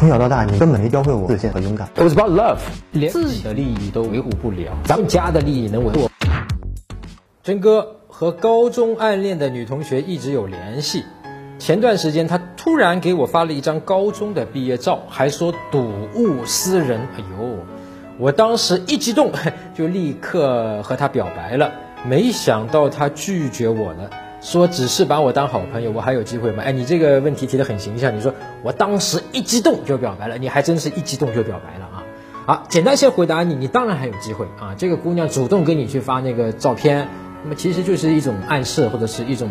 [0.00, 1.86] 从小到大，你根本没教会我自信和勇敢。
[1.94, 2.56] It was about love，
[2.92, 6.08] 连自己的利益都维护不了，咱们家的利益能维护？
[7.42, 11.04] 真哥和高中暗恋的女同学一直有联系，
[11.58, 17.00] 前段时间他突然给我发了一张高中的毕业照，还说睹物思人。
[17.18, 17.58] 哎呦，
[18.18, 19.30] 我当时一激动，
[19.76, 21.72] 就立刻和他表白了，
[22.08, 24.08] 没想到他拒绝我了。
[24.40, 26.62] 说只是把我当好朋友，我还有机会吗？
[26.64, 28.16] 哎，你这个问题提的很形象。
[28.16, 32.04] 你说我当时一激动就表白了，你还真是一激动就表白了啊！
[32.46, 34.74] 好，简单先回答你，你当然还有机会啊！
[34.78, 37.06] 这个姑娘主动给你去发那个照片，
[37.42, 39.50] 那么其实就是一种暗示，或者是一种，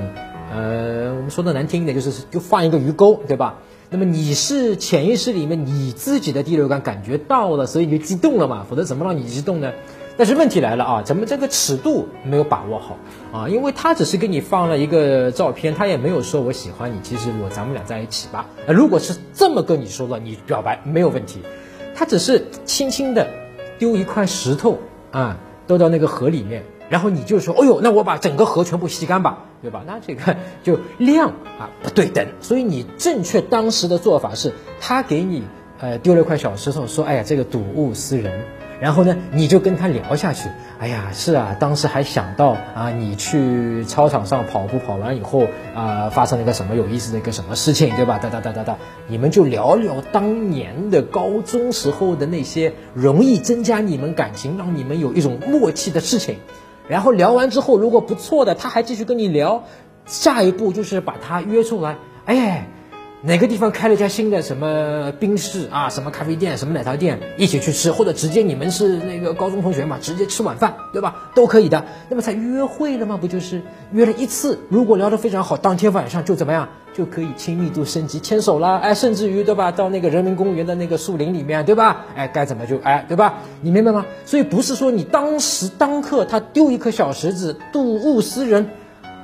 [0.51, 3.59] 呃，我们说的难听一点，就是就放一个鱼钩，对吧？
[3.91, 8.65] 那么你是潜意识里面你自己的第六感感觉到了，所以你就激动了嘛？
[8.69, 9.71] 否则怎么让你激动呢？
[10.19, 12.97] 但是问题来了啊，咱们这个尺度没有把握好
[13.31, 18.45] 啊，因为他只是给你放了一个照片，他也没有说我喜欢你，其实我咱们俩在一起吧。
[18.67, 21.39] 如果是这么跟你说了，你表白没有问题，
[21.95, 23.29] 他只是轻轻的
[23.77, 24.79] 丢一块石头
[25.11, 29.85] 啊，丢到那个河里面，然后你就说，哎呦，那我把整个河全部吸干吧，对吧？
[29.87, 35.43] 那这个就量啊不对等，所以你正确当时的做法是，他给你
[35.79, 38.43] 呃丢了一块小石头，说，哎呀，这个睹物思人。
[38.79, 40.49] 然后呢，你就跟他聊下去。
[40.79, 48.17] 哎呀，是啊，当时还想到啊，你去操场上跑步跑完以后啊，发生了一个什么有意思的一个什么事情，对吧？
[48.17, 48.77] 哒哒哒哒哒，
[49.07, 56.37] 你们就聊聊当年的高中时候的那些容易增加你们感情、让你们有一种默契的事情。
[56.87, 59.63] 然后聊完之后，如果不错的，他还继续跟你聊。
[60.05, 62.67] 下一步就是把他约出来，哎。
[63.21, 71.29] 哪个地方开了一家新的什么冰室啊，什么咖啡店，什么奶茶店，一起去吃，或者直接你们是那个高中同学嘛，直接吃晚饭，对吧？
[71.35, 71.83] 都可以的。
[72.07, 73.17] 那么才约会了吗？
[73.19, 74.57] 不就是约了一次？
[74.69, 79.69] 如果聊得非常好，当天晚上就怎么样，就可以亲密度升级，牵手了，哎，甚至于对吧？
[79.69, 82.05] 到那个人民公园的那个树林里面，对吧？
[82.15, 83.39] 哎，该怎么就哎，对吧？
[83.59, 84.05] 你明白吗？
[84.25, 88.69] 所以不是说你当时当刻他丢一颗小石子，睹物思人，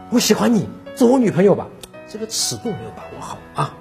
[0.09, 1.69] 我喜欢你，做我女朋友吧，
[2.09, 3.73] 这个尺度没有把握好啊。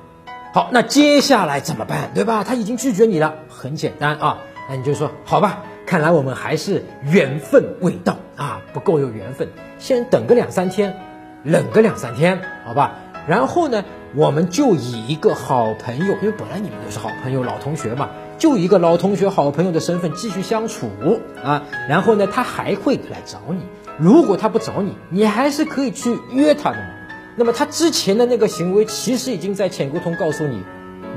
[0.54, 2.44] 好，那接下来怎么办，对吧？
[2.44, 4.38] 他已经拒绝你了，很简单啊，
[4.70, 9.48] 那你就说好吧，看来我们还是缘分未到啊，不够有缘分，
[9.80, 10.96] 先等个两三天，
[11.42, 12.92] 冷个两三天，好吧？
[13.26, 13.84] 然后呢，
[14.14, 20.88] 我们就以一个好朋友，因为本来你们都是好朋友、老同学嘛，就一个老同学、好朋友的身份继续相处
[21.42, 21.64] 啊。
[21.88, 23.58] 然后呢，他还会来找你，
[23.98, 26.84] 如果他不找你，你还是可以去约他的嘛。
[27.36, 30.62] 那么他之前的那个行为，其实已经在潜沟通告诉你，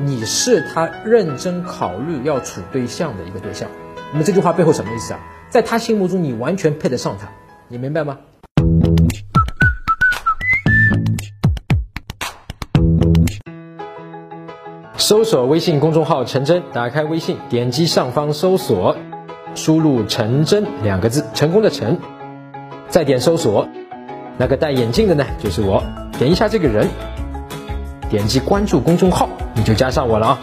[0.04, 3.70] 你是他认真考虑要处对象的一个对象。
[4.12, 5.20] 那么这句话背后什么意思啊？
[5.50, 7.30] 在他心目中，你完全配得上他，
[7.68, 8.18] 你明白吗？
[14.98, 18.98] 搜索微信公众号“陈真”，打开微信，点击上方搜索，
[19.54, 22.00] 输入“陈真”两个字，成功的陈，
[22.90, 23.70] 再点搜索。
[24.38, 25.84] 那个戴眼镜的呢，就是我。
[26.20, 26.88] 点一下这个人，
[28.10, 30.40] 点击关注公众号，你就加上我了啊。